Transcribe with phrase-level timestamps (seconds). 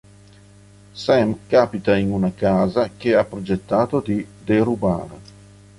[0.95, 5.19] Sam capita in una casa che ha progettato di derubare.